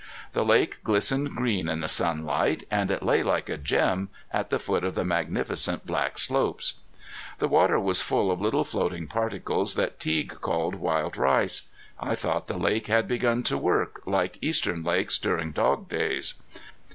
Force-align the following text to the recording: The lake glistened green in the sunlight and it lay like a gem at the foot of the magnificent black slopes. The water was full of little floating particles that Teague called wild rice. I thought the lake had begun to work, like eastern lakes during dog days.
The 0.33 0.43
lake 0.43 0.83
glistened 0.83 1.35
green 1.35 1.69
in 1.69 1.81
the 1.81 1.87
sunlight 1.87 2.63
and 2.71 2.89
it 2.89 3.03
lay 3.03 3.21
like 3.21 3.49
a 3.49 3.57
gem 3.59 4.09
at 4.33 4.49
the 4.49 4.57
foot 4.57 4.83
of 4.83 4.95
the 4.95 5.05
magnificent 5.05 5.85
black 5.85 6.17
slopes. 6.17 6.79
The 7.37 7.47
water 7.47 7.79
was 7.79 8.01
full 8.01 8.31
of 8.31 8.41
little 8.41 8.63
floating 8.63 9.05
particles 9.05 9.75
that 9.75 9.99
Teague 9.99 10.41
called 10.41 10.73
wild 10.73 11.17
rice. 11.17 11.69
I 11.99 12.15
thought 12.15 12.47
the 12.47 12.57
lake 12.57 12.87
had 12.87 13.07
begun 13.07 13.43
to 13.43 13.59
work, 13.59 14.01
like 14.07 14.39
eastern 14.41 14.83
lakes 14.83 15.19
during 15.19 15.51
dog 15.51 15.87
days. 15.87 16.33